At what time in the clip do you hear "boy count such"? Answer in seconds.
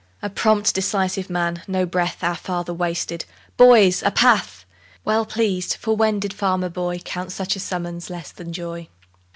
6.69-7.55